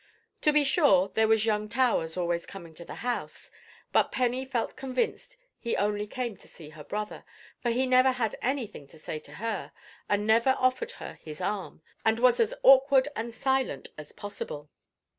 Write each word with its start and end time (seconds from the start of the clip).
To 0.41 0.51
be 0.51 0.63
sure, 0.63 1.09
there 1.09 1.27
was 1.27 1.45
young 1.45 1.69
Towers 1.69 2.17
always 2.17 2.47
coming 2.47 2.73
to 2.73 2.83
the 2.83 2.95
house; 3.05 3.51
but 3.93 4.11
Penny 4.11 4.45
felt 4.45 4.75
convinced 4.75 5.37
he 5.59 5.77
only 5.77 6.07
came 6.07 6.35
to 6.37 6.47
see 6.47 6.69
her 6.69 6.83
brother, 6.83 7.23
for 7.61 7.69
he 7.69 7.85
never 7.85 8.13
had 8.13 8.35
anything 8.41 8.87
to 8.87 8.97
say 8.97 9.19
to 9.19 9.33
her, 9.33 9.71
and 10.09 10.25
never 10.25 10.55
offered 10.57 10.93
her 10.93 11.19
his 11.21 11.39
arm, 11.39 11.83
and 12.03 12.17
was 12.19 12.39
as 12.39 12.51
awkward 12.63 13.09
and 13.15 13.31
silent 13.31 13.89
as 13.95 14.11
possible. 14.11 14.71